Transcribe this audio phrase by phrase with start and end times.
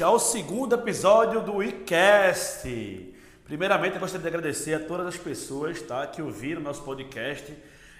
[0.00, 3.14] bem-vindos ao segundo episódio do iCast.
[3.44, 7.54] Primeiramente, eu gostaria de agradecer a todas as pessoas tá, que ouviram nosso podcast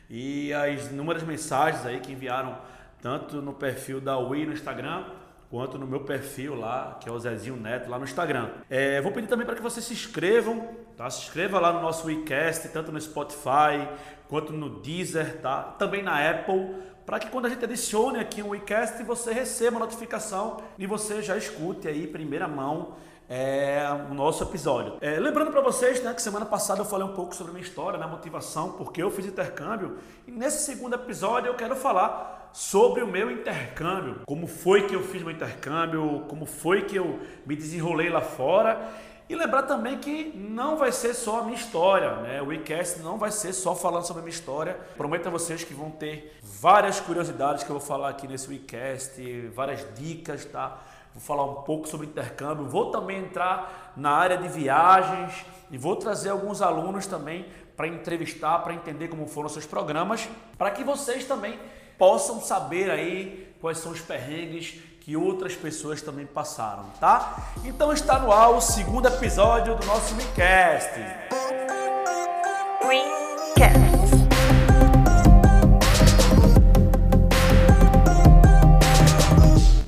[0.09, 2.57] e as inúmeras mensagens aí que enviaram
[3.03, 5.05] tanto no perfil da Wii no Instagram
[5.51, 8.51] quanto no meu perfil lá, que é o Zezinho Neto, lá no Instagram.
[8.71, 11.11] É, vou pedir também para que vocês se inscrevam, tá?
[11.11, 13.89] Se inscreva lá no nosso WeCast, tanto no Spotify
[14.29, 15.63] quanto no Deezer, tá?
[15.63, 16.77] Também na Apple,
[17.11, 21.21] para que quando a gente adicione aqui um WeCast, você receba a notificação e você
[21.21, 22.95] já escute aí, primeira mão,
[23.29, 24.97] é, o nosso episódio.
[25.01, 27.67] É, lembrando para vocês né, que semana passada eu falei um pouco sobre a minha
[27.67, 33.03] história, né, motivação, porque eu fiz intercâmbio, e nesse segundo episódio eu quero falar sobre
[33.03, 37.57] o meu intercâmbio, como foi que eu fiz meu intercâmbio, como foi que eu me
[37.57, 38.89] desenrolei lá fora.
[39.31, 42.43] E lembrar também que não vai ser só a minha história, né?
[42.43, 44.77] O iCast não vai ser só falando sobre a minha história.
[44.97, 49.23] Prometo a vocês que vão ter várias curiosidades que eu vou falar aqui nesse iCast,
[49.55, 50.81] várias dicas, tá?
[51.15, 55.95] Vou falar um pouco sobre intercâmbio, vou também entrar na área de viagens e vou
[55.95, 61.25] trazer alguns alunos também para entrevistar, para entender como foram seus programas, para que vocês
[61.25, 61.57] também
[61.97, 67.53] possam saber aí quais são os perrengues que outras pessoas também passaram, tá?
[67.65, 70.99] Então está no ar o segundo episódio do nosso WeCast.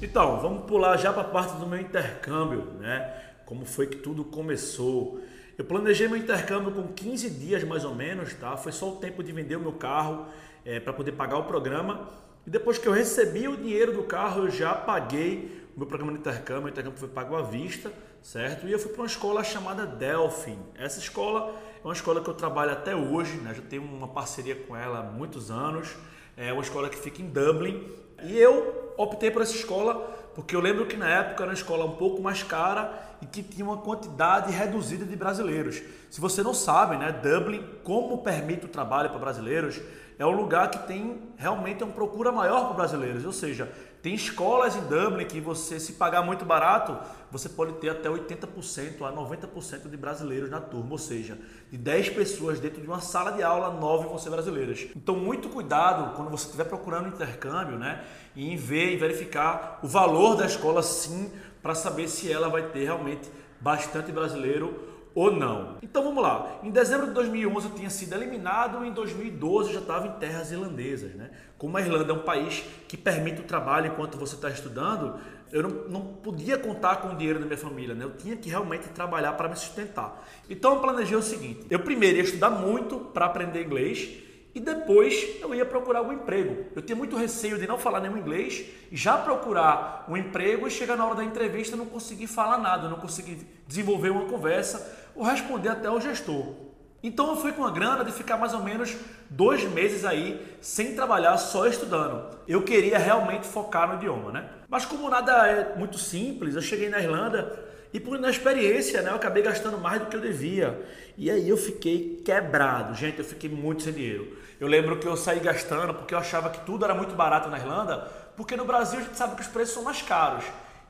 [0.02, 3.14] Então, vamos pular já para a parte do meu intercâmbio, né?
[3.46, 5.18] Como foi que tudo começou?
[5.56, 8.56] Eu planejei meu intercâmbio com 15 dias mais ou menos, tá?
[8.56, 10.26] Foi só o tempo de vender o meu carro
[10.64, 12.08] é, para poder pagar o programa.
[12.46, 16.12] E depois que eu recebi o dinheiro do carro, eu já paguei o meu programa
[16.12, 16.66] de intercâmbio.
[16.66, 18.66] O intercâmbio foi pago à vista, certo?
[18.66, 20.58] E eu fui para uma escola chamada Delphin.
[20.76, 23.54] Essa escola é uma escola que eu trabalho até hoje, né?
[23.54, 25.94] já tenho uma parceria com ela há muitos anos.
[26.36, 27.86] É uma escola que fica em Dublin.
[28.24, 29.94] E eu optei por essa escola
[30.34, 33.42] porque eu lembro que na época era uma escola um pouco mais cara e que
[33.42, 35.80] tinha uma quantidade reduzida de brasileiros.
[36.10, 39.80] Se você não sabe, né, Dublin, como permite o trabalho para brasileiros,
[40.18, 43.24] é um lugar que tem realmente uma procura maior para brasileiros.
[43.24, 43.70] Ou seja,
[44.02, 46.98] tem escolas em Dublin que você, se pagar muito barato,
[47.30, 50.92] você pode ter até 80% a 90% de brasileiros na turma.
[50.92, 51.38] Ou seja,
[51.70, 54.88] de 10 pessoas dentro de uma sala de aula, 9 vão ser brasileiras.
[54.94, 58.04] Então, muito cuidado quando você estiver procurando intercâmbio, né?
[58.34, 61.30] E em ver e verificar o valor da escola sim,
[61.62, 63.30] para saber se ela vai ter realmente
[63.60, 65.76] bastante brasileiro ou não.
[65.82, 66.58] Então vamos lá.
[66.62, 70.50] Em dezembro de 2011 eu tinha sido eliminado, em 2012 eu já estava em terras
[70.50, 71.14] irlandesas.
[71.14, 71.30] Né?
[71.58, 75.18] Como a Irlanda é um país que permite o trabalho enquanto você está estudando,
[75.52, 78.04] eu não, não, podia contar com o dinheiro da minha família, né?
[78.04, 80.26] eu tinha que realmente trabalhar para me sustentar.
[80.48, 85.40] Então eu planejei o seguinte: eu primeiro ia estudar muito para aprender inglês e depois
[85.40, 86.66] eu ia procurar um emprego.
[86.76, 90.96] Eu tinha muito receio de não falar nenhum inglês, já procurar um emprego e chegar
[90.96, 95.70] na hora da entrevista não conseguir falar nada, não conseguir desenvolver uma conversa ou responder
[95.70, 96.54] até ao gestor.
[97.02, 98.94] Então eu fui com a grana de ficar mais ou menos
[99.28, 102.38] dois meses aí sem trabalhar, só estudando.
[102.46, 104.48] Eu queria realmente focar no idioma, né?
[104.68, 109.16] Mas como nada é muito simples, eu cheguei na Irlanda e por inexperiência, né, eu
[109.16, 110.80] acabei gastando mais do que eu devia.
[111.16, 114.36] E aí eu fiquei quebrado, gente, eu fiquei muito sem dinheiro.
[114.58, 117.58] Eu lembro que eu saí gastando porque eu achava que tudo era muito barato na
[117.58, 117.98] Irlanda,
[118.36, 120.44] porque no Brasil a gente sabe que os preços são mais caros.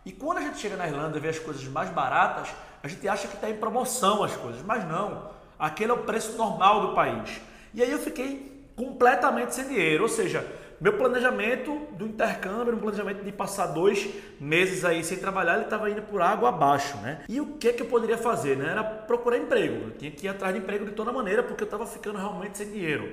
[0.05, 2.49] E quando a gente chega na Irlanda e vê as coisas mais baratas,
[2.83, 5.31] a gente acha que está em promoção as coisas, mas não.
[5.59, 7.41] Aquele é o preço normal do país.
[7.73, 10.47] E aí eu fiquei completamente sem dinheiro, ou seja,
[10.83, 14.09] meu planejamento do intercâmbio, um planejamento de passar dois
[14.41, 17.23] meses aí sem trabalhar, ele estava indo por água abaixo, né?
[17.29, 18.69] E o que que eu poderia fazer, né?
[18.73, 19.85] Era procurar emprego.
[19.85, 22.59] Eu tinha que ir atrás de emprego de toda maneira, porque eu estava ficando realmente
[22.59, 23.09] sem dinheiro.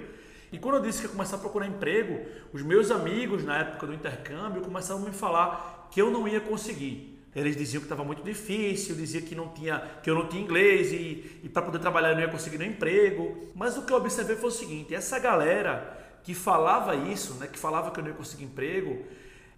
[0.51, 3.85] E quando eu disse que ia começar a procurar emprego, os meus amigos na época
[3.85, 7.19] do intercâmbio começaram a me falar que eu não ia conseguir.
[7.35, 10.91] Eles diziam que estava muito difícil, diziam que não tinha, que eu não tinha inglês
[10.91, 13.51] e, e para poder trabalhar eu não ia conseguir nenhum emprego.
[13.53, 17.57] Mas o que eu observei foi o seguinte: essa galera que falava isso, né, que
[17.57, 19.05] falava que eu não ia conseguir emprego,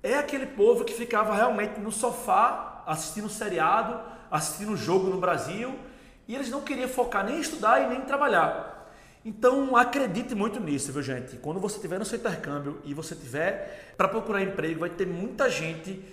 [0.03, 3.99] é aquele povo que ficava realmente no sofá assistindo seriado,
[4.29, 5.77] assistindo jogo no Brasil,
[6.27, 8.71] e eles não queriam focar nem em estudar e nem em trabalhar.
[9.23, 11.37] Então acredite muito nisso, viu gente?
[11.37, 15.49] Quando você estiver no seu intercâmbio e você tiver para procurar emprego, vai ter muita
[15.49, 16.03] gente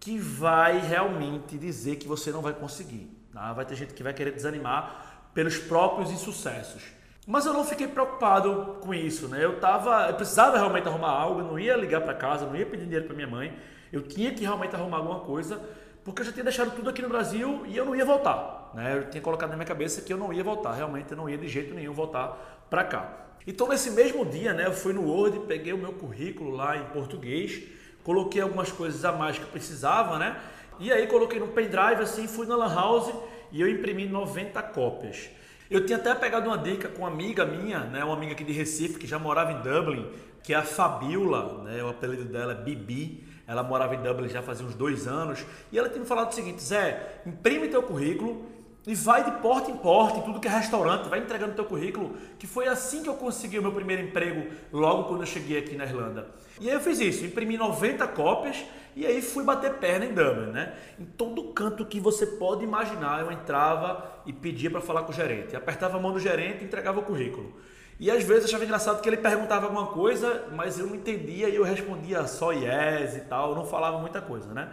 [0.00, 3.10] que vai realmente dizer que você não vai conseguir.
[3.32, 3.52] Tá?
[3.52, 6.82] Vai ter gente que vai querer desanimar pelos próprios insucessos.
[7.26, 9.44] Mas eu não fiquei preocupado com isso, né?
[9.44, 12.64] Eu tava, eu precisava realmente arrumar algo, eu não ia ligar para casa, não ia
[12.64, 13.52] pedir dinheiro para minha mãe.
[13.92, 15.60] Eu tinha que realmente arrumar alguma coisa,
[16.04, 18.96] porque eu já tinha deixado tudo aqui no Brasil e eu não ia voltar, né?
[18.96, 21.36] Eu tinha colocado na minha cabeça que eu não ia voltar, realmente eu não ia
[21.36, 23.12] de jeito nenhum voltar para cá.
[23.44, 26.84] Então nesse mesmo dia, né, eu fui no Word, peguei o meu currículo lá em
[26.84, 27.60] português,
[28.04, 30.36] coloquei algumas coisas a mais que precisava, né?
[30.78, 33.12] E aí coloquei no pendrive assim, fui na Lan House
[33.50, 35.28] e eu imprimi 90 cópias.
[35.68, 38.52] Eu tinha até pegado uma dica com uma amiga minha, né, uma amiga aqui de
[38.52, 40.08] Recife que já morava em Dublin,
[40.42, 43.24] que é a Fabiola, né, o apelido dela é Bibi.
[43.48, 46.34] Ela morava em Dublin já fazia uns dois anos e ela tinha me falado o
[46.34, 48.44] seguinte: Zé, imprime teu currículo
[48.86, 52.16] e vai de porta em porta, em tudo que é restaurante, vai entregando teu currículo,
[52.38, 55.76] que foi assim que eu consegui o meu primeiro emprego logo quando eu cheguei aqui
[55.76, 56.28] na Irlanda.
[56.60, 60.52] E aí eu fiz isso, imprimi 90 cópias e aí fui bater perna em Dublin,
[60.52, 60.72] né?
[60.98, 65.14] Em todo canto que você pode imaginar, eu entrava e pedia para falar com o
[65.14, 65.54] gerente.
[65.56, 67.52] Apertava a mão do gerente e entregava o currículo.
[67.98, 71.48] E às vezes eu achava engraçado que ele perguntava alguma coisa, mas eu não entendia
[71.48, 74.68] e eu respondia só yes e tal, não falava muita coisa, né?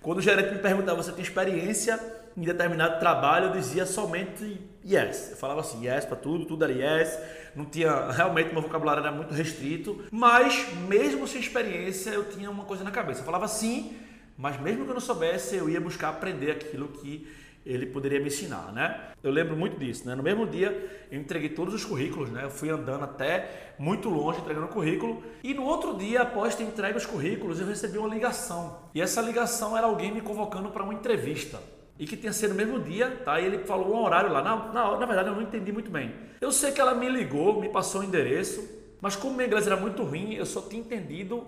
[0.00, 1.98] Quando o gerente me perguntava, você tem experiência
[2.36, 5.32] em determinado trabalho, eu dizia somente yes.
[5.32, 7.18] Eu falava assim, yes para tudo, tudo era yes.
[7.56, 12.64] Não tinha, realmente meu vocabulário era muito restrito, mas mesmo sem experiência, eu tinha uma
[12.64, 13.20] coisa na cabeça.
[13.20, 13.96] Eu falava sim,
[14.36, 17.26] mas mesmo que eu não soubesse, eu ia buscar aprender aquilo que
[17.64, 19.12] ele poderia me ensinar, né?
[19.22, 20.14] Eu lembro muito disso, né?
[20.14, 22.44] No mesmo dia, eu entreguei todos os currículos, né?
[22.44, 26.64] Eu fui andando até muito longe entregando o currículo e no outro dia, após ter
[26.64, 28.78] entregue os currículos, eu recebi uma ligação.
[28.94, 31.60] E essa ligação era alguém me convocando para uma entrevista.
[31.98, 33.40] E que tinha sido no mesmo dia, tá?
[33.40, 34.40] E ele falou um horário lá.
[34.40, 36.14] Na, na, na verdade, eu não entendi muito bem.
[36.40, 39.76] Eu sei que ela me ligou, me passou o endereço, mas como meu inglês era
[39.76, 41.44] muito ruim, eu só tinha entendido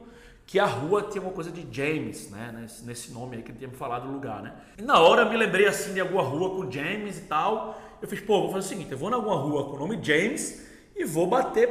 [0.51, 2.67] que a rua tinha uma coisa de James, né?
[2.83, 4.53] Nesse, nome aí que ele tinha me falado do lugar, né?
[4.77, 7.81] E na hora eu me lembrei assim de alguma rua com James e tal.
[8.03, 10.03] Eu fiz, pô, vou fazer o seguinte, eu vou em alguma rua com o nome
[10.03, 10.67] James
[10.97, 11.69] e vou bater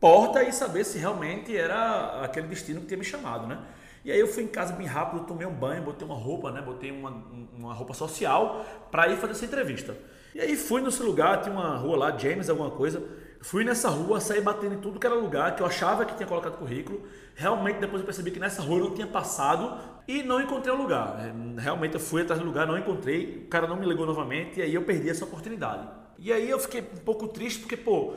[0.00, 3.58] porta e saber se realmente era aquele destino que tinha me chamado, né?
[4.02, 6.62] E aí eu fui em casa bem rápido, tomei um banho, botei uma roupa, né?
[6.62, 7.10] Botei uma,
[7.54, 9.94] uma roupa social para ir fazer essa entrevista.
[10.34, 13.06] E aí fui nesse lugar, tinha uma rua lá, James, alguma coisa.
[13.42, 16.28] Fui nessa rua, saí batendo em tudo que era lugar, que eu achava que tinha
[16.28, 17.02] colocado currículo.
[17.34, 20.78] Realmente depois eu percebi que nessa rua eu não tinha passado e não encontrei o
[20.78, 21.18] lugar.
[21.18, 24.60] É, realmente eu fui atrás do lugar, não encontrei, o cara não me ligou novamente
[24.60, 25.88] e aí eu perdi essa oportunidade.
[26.20, 28.14] E aí eu fiquei um pouco triste porque, pô,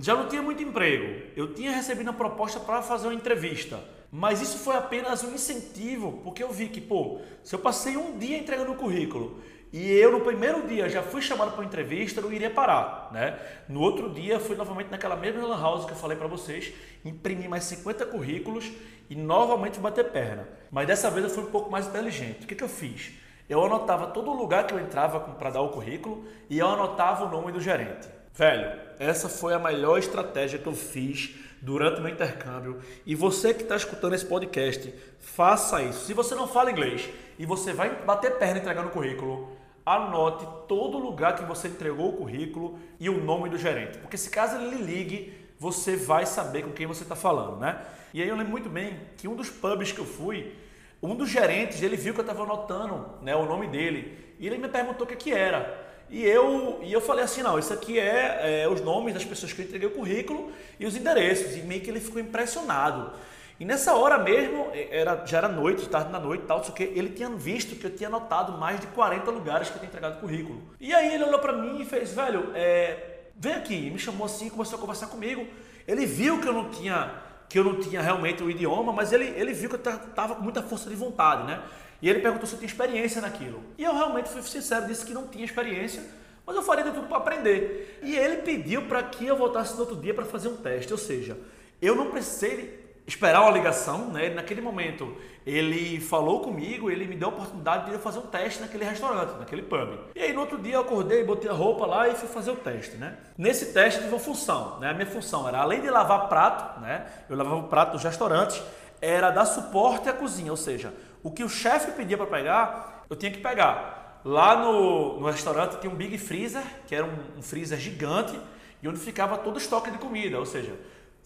[0.00, 1.22] já não tinha muito emprego.
[1.36, 3.78] Eu tinha recebido a proposta para fazer uma entrevista.
[4.10, 8.18] Mas isso foi apenas um incentivo, porque eu vi que, pô, se eu passei um
[8.18, 9.40] dia entregando o currículo
[9.72, 13.38] e eu no primeiro dia já fui chamado para uma entrevista, não iria parar, né?
[13.68, 16.72] No outro dia fui novamente naquela mesma lan house que eu falei para vocês,
[17.04, 18.70] imprimi mais 50 currículos
[19.10, 20.48] e novamente bater perna.
[20.70, 22.44] Mas dessa vez eu fui um pouco mais inteligente.
[22.44, 23.12] O que, que eu fiz?
[23.48, 27.30] Eu anotava todo lugar que eu entrava para dar o currículo e eu anotava o
[27.30, 28.08] nome do gerente.
[28.36, 32.78] Velho, essa foi a melhor estratégia que eu fiz durante o meu intercâmbio.
[33.06, 36.04] E você que está escutando esse podcast, faça isso.
[36.04, 39.56] Se você não fala inglês e você vai bater perna entregando o currículo,
[39.86, 43.96] anote todo lugar que você entregou o currículo e o nome do gerente.
[43.96, 47.80] Porque se caso ele lhe ligue, você vai saber com quem você está falando, né?
[48.12, 50.54] E aí eu lembro muito bem que um dos pubs que eu fui,
[51.02, 54.58] um dos gerentes, ele viu que eu estava anotando né, o nome dele e ele
[54.58, 55.86] me perguntou o que, que era.
[56.08, 59.52] E eu, e eu falei assim, não, isso aqui é, é, os nomes das pessoas
[59.52, 61.56] que eu entreguei o currículo e os endereços.
[61.56, 63.12] E meio que ele ficou impressionado.
[63.58, 67.08] E nessa hora mesmo, era, já era noite, tarde na noite e tal, que ele
[67.10, 70.20] tinha visto que eu tinha anotado mais de 40 lugares que eu tinha entregado o
[70.20, 70.62] currículo.
[70.78, 74.50] E aí ele olhou para mim e fez, velho, é, vem aqui, me chamou assim,
[74.50, 75.46] começou a conversar comigo.
[75.88, 77.10] Ele viu que eu não tinha
[77.48, 80.42] que eu não tinha realmente o idioma, mas ele, ele viu que eu estava com
[80.42, 81.62] muita força de vontade, né?
[82.02, 83.62] E ele perguntou se eu tinha experiência naquilo.
[83.78, 86.02] E eu realmente fui sincero, disse que não tinha experiência,
[86.46, 88.00] mas eu faria de tudo para aprender.
[88.02, 90.98] E ele pediu para que eu voltasse no outro dia para fazer um teste, ou
[90.98, 91.36] seja,
[91.80, 94.30] eu não precisei esperar uma ligação, né?
[94.30, 98.60] Naquele momento, ele falou comigo, ele me deu a oportunidade de eu fazer um teste
[98.60, 99.98] naquele restaurante, naquele pub.
[100.14, 102.56] E aí no outro dia eu acordei, botei a roupa lá e fui fazer o
[102.56, 103.16] teste, né?
[103.38, 104.90] Nesse teste tive uma função, né?
[104.90, 107.06] A minha função era além de lavar prato, né?
[107.30, 108.60] Eu lavava o prato dos restaurantes,
[109.00, 113.14] era dar suporte à cozinha, ou seja, o que o chefe pedia para pegar, eu
[113.14, 114.20] tinha que pegar.
[114.24, 118.36] Lá no, no restaurante tinha um Big Freezer, que era um, um freezer gigante,
[118.82, 120.72] e onde ficava todo o estoque de comida, ou seja,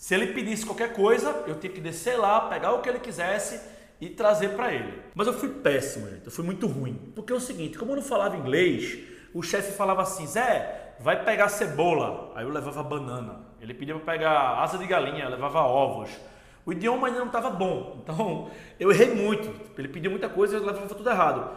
[0.00, 3.61] se ele pedisse qualquer coisa, eu tinha que descer lá, pegar o que ele quisesse
[4.00, 4.95] e trazer para ele.
[5.14, 6.25] Mas eu fui péssimo, gente.
[6.25, 7.12] eu fui muito ruim.
[7.14, 8.99] Porque é o seguinte, como eu não falava inglês,
[9.35, 12.33] o chefe falava assim, Zé, vai pegar cebola.
[12.35, 13.40] Aí eu levava banana.
[13.61, 16.09] Ele pedia para pegar asa de galinha, levava ovos.
[16.64, 19.54] O idioma ainda não estava bom, então eu errei muito.
[19.76, 21.50] Ele pediu muita coisa e eu levava tudo errado.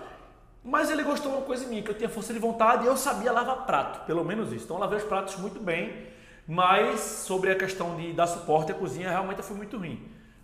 [0.62, 2.98] Mas ele gostou de uma coisa mim, que eu tinha força de vontade e eu
[2.98, 4.66] sabia lavar prato, pelo menos isso.
[4.66, 6.12] Então eu lavei os pratos muito bem
[6.48, 10.02] mas sobre a questão de dar suporte à cozinha, realmente eu fui muito ruim.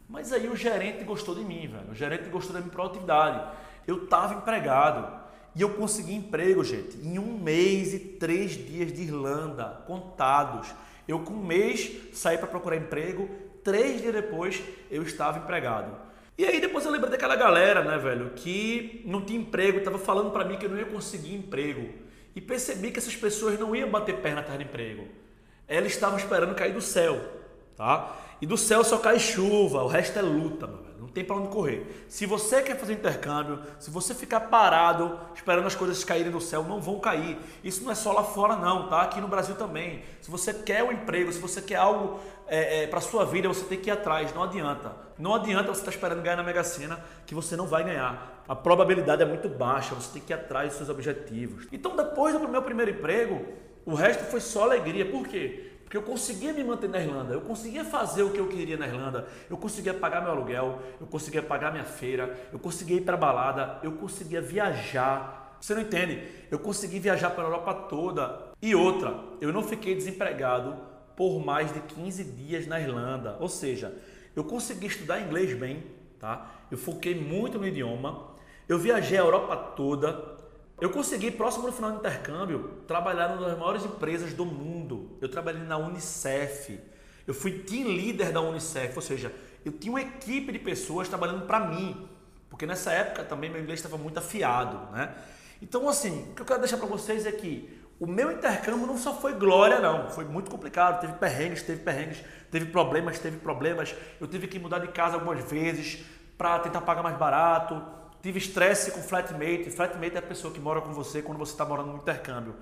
[0.08, 1.92] Mas aí o gerente gostou de mim, velho.
[1.92, 3.56] O gerente gostou da minha produtividade.
[3.86, 5.20] Eu estava empregado.
[5.56, 10.74] E eu consegui emprego, gente, em um mês e três dias de Irlanda, contados.
[11.08, 13.30] Eu com um mês saí para procurar emprego,
[13.64, 15.96] três dias depois eu estava empregado.
[16.38, 20.32] E aí depois eu lembrei daquela galera, né, velho, que não tinha emprego, tava falando
[20.32, 21.90] para mim que eu não ia conseguir emprego.
[22.36, 25.06] E percebi que essas pessoas não iam bater perna atrás de emprego.
[25.70, 27.22] Elas estavam esperando cair do céu,
[27.78, 28.16] tá?
[28.42, 30.90] E do céu só cai chuva, o resto é luta, meu velho.
[31.00, 32.06] Não tem para onde correr.
[32.08, 36.64] Se você quer fazer intercâmbio, se você ficar parado esperando as coisas caírem do céu,
[36.64, 37.38] não vão cair.
[37.64, 39.02] Isso não é só lá fora, não, tá?
[39.02, 40.04] Aqui no Brasil também.
[40.22, 43.64] Se você quer um emprego, se você quer algo é, é, para sua vida, você
[43.64, 44.34] tem que ir atrás.
[44.34, 44.92] Não adianta.
[45.18, 48.44] Não adianta você estar tá esperando ganhar na Mega Sena, que você não vai ganhar.
[48.48, 49.96] A probabilidade é muito baixa.
[49.96, 51.68] Você tem que ir atrás dos seus objetivos.
[51.72, 53.46] Então, depois do meu primeiro emprego,
[53.86, 55.06] o resto foi só alegria.
[55.10, 55.70] Por quê?
[55.84, 58.86] Porque eu conseguia me manter na Irlanda, eu conseguia fazer o que eu queria na
[58.86, 63.18] Irlanda, eu conseguia pagar meu aluguel, eu conseguia pagar minha feira, eu conseguia ir para
[63.18, 65.58] balada, eu conseguia viajar.
[65.60, 66.22] Você não entende?
[66.52, 68.52] Eu consegui viajar para a Europa toda.
[68.62, 70.78] E outra, eu não fiquei desempregado
[71.16, 73.36] por mais de 15 dias na Irlanda.
[73.40, 73.92] Ou seja,
[74.36, 75.84] eu consegui estudar inglês bem,
[76.20, 76.52] tá?
[76.70, 78.28] Eu foquei muito no idioma.
[78.68, 80.38] Eu viajei a Europa toda,
[80.82, 85.18] eu consegui, próximo do final do intercâmbio, trabalhar numa das maiores empresas do mundo.
[85.20, 86.80] Eu trabalhei na Unicef.
[87.28, 89.34] Eu fui team leader da Unicef, ou seja,
[89.66, 92.08] eu tinha uma equipe de pessoas trabalhando para mim.
[92.50, 95.14] Porque nessa época também meu inglês estava muito afiado, né?
[95.62, 98.98] Então, assim, o que eu quero deixar para vocês é que o meu intercâmbio não
[98.98, 100.10] só foi glória, não.
[100.10, 101.02] Foi muito complicado.
[101.02, 103.94] Teve perrengues, teve perrengues, teve problemas, teve problemas.
[104.20, 106.06] Eu tive que mudar de casa algumas vezes
[106.38, 109.70] para tentar pagar mais barato Tive estresse com flatmate.
[109.70, 112.56] Flatmate é a pessoa que mora com você quando você está morando no intercâmbio.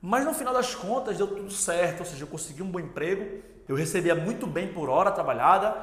[0.00, 3.42] Mas no final das contas deu tudo certo, ou seja, eu consegui um bom emprego,
[3.68, 5.76] eu recebia muito bem por hora trabalhada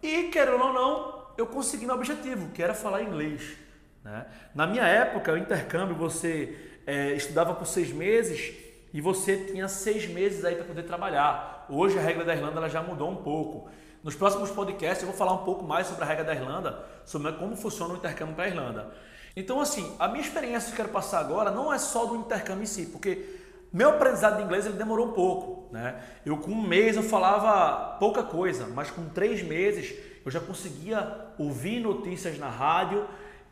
[0.00, 3.56] e, querendo ou não, eu consegui meu objetivo, que era falar inglês.
[4.04, 4.26] Né?
[4.54, 8.54] Na minha época, o intercâmbio, você é, estudava por seis meses
[8.92, 11.66] e você tinha seis meses aí para poder trabalhar.
[11.68, 13.68] Hoje a regra da Irlanda ela já mudou um pouco.
[14.04, 17.32] Nos próximos podcasts eu vou falar um pouco mais sobre a regra da Irlanda, sobre
[17.32, 18.94] como funciona o intercâmbio para a Irlanda.
[19.34, 22.64] Então, assim, a minha experiência que eu quero passar agora não é só do intercâmbio
[22.64, 23.40] em si, porque
[23.72, 26.02] meu aprendizado de inglês ele demorou um pouco, né?
[26.24, 31.30] Eu com um mês eu falava pouca coisa, mas com três meses eu já conseguia
[31.38, 33.06] ouvir notícias na rádio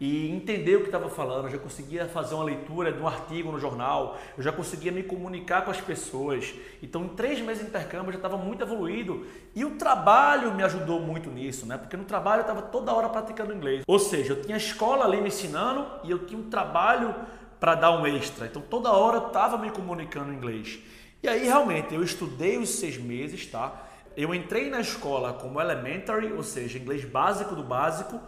[0.04, 3.52] e entender o que estava falando, eu já conseguia fazer uma leitura de um artigo
[3.52, 6.52] no jornal, eu já conseguia me comunicar com as pessoas.
[6.82, 10.64] Então, em três meses de intercâmbio, eu já estava muito evoluído e o trabalho me
[10.64, 11.78] ajudou muito nisso, né?
[11.78, 13.84] Porque no trabalho eu estava toda hora praticando inglês.
[13.86, 17.14] Ou seja, eu tinha a escola ali me ensinando e eu tinha um trabalho
[17.60, 18.46] para dar um extra.
[18.46, 20.80] Então, toda hora eu estava me comunicando em inglês.
[21.22, 23.72] E aí, realmente, eu estudei os seis meses, tá?
[24.16, 28.20] Eu entrei na escola como elementary, ou seja, inglês básico do básico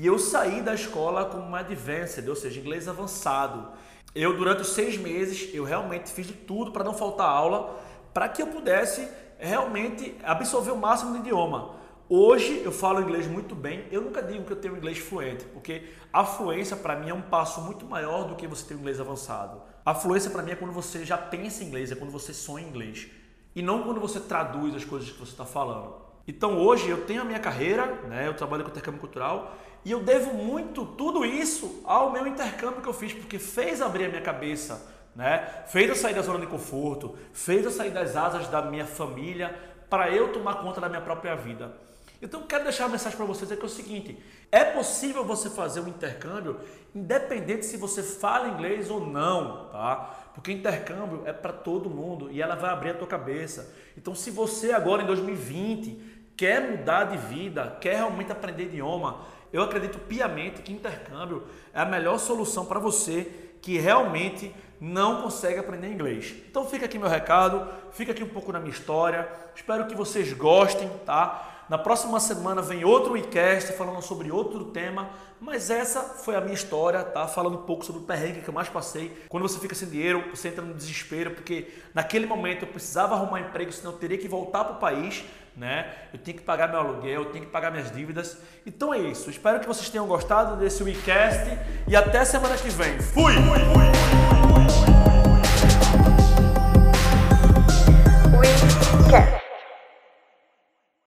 [0.00, 3.68] e eu saí da escola como uma advanced, ou seja, inglês avançado.
[4.14, 7.78] Eu, durante os seis meses, eu realmente fiz de tudo para não faltar aula,
[8.14, 9.06] para que eu pudesse
[9.38, 11.74] realmente absorver o máximo do idioma.
[12.08, 13.84] Hoje eu falo inglês muito bem.
[13.92, 17.20] Eu nunca digo que eu tenho inglês fluente, porque a fluência para mim é um
[17.20, 19.60] passo muito maior do que você ter um inglês avançado.
[19.84, 22.64] A fluência para mim é quando você já pensa em inglês, é quando você sonha
[22.64, 23.06] em inglês.
[23.54, 26.08] E não quando você traduz as coisas que você está falando.
[26.30, 28.28] Então hoje eu tenho a minha carreira, né?
[28.28, 32.88] eu trabalho com intercâmbio cultural e eu devo muito tudo isso ao meu intercâmbio que
[32.88, 35.64] eu fiz, porque fez abrir a minha cabeça, né?
[35.66, 39.58] fez eu sair da zona de conforto, fez eu sair das asas da minha família
[39.88, 41.74] para eu tomar conta da minha própria vida.
[42.22, 44.22] Então, quero deixar uma mensagem para vocês é que é o seguinte:
[44.52, 46.60] é possível você fazer um intercâmbio
[46.94, 50.30] independente se você fala inglês ou não, tá?
[50.34, 53.74] Porque intercâmbio é para todo mundo e ela vai abrir a tua cabeça.
[53.96, 59.20] Então, se você agora em 2020 quer mudar de vida, quer realmente aprender idioma,
[59.52, 63.30] eu acredito piamente que intercâmbio é a melhor solução para você
[63.60, 66.34] que realmente não consegue aprender inglês.
[66.50, 69.28] Então fica aqui meu recado, fica aqui um pouco na minha história.
[69.54, 71.49] Espero que vocês gostem, tá?
[71.70, 75.10] Na próxima semana vem outro WeCast falando sobre outro tema,
[75.40, 77.28] mas essa foi a minha história, tá?
[77.28, 79.16] Falando um pouco sobre o perrengue que eu mais passei.
[79.28, 83.38] Quando você fica sem dinheiro, você entra no desespero, porque naquele momento eu precisava arrumar
[83.38, 85.22] emprego, senão eu teria que voltar para o país,
[85.56, 85.94] né?
[86.12, 88.36] Eu tinha que pagar meu aluguel, eu tinha que pagar minhas dívidas.
[88.66, 89.30] Então é isso.
[89.30, 92.98] Espero que vocês tenham gostado desse WeCast e até semana que vem.
[92.98, 93.32] Fui!
[93.32, 94.29] fui, fui.